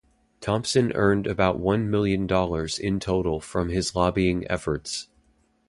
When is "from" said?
3.39-3.69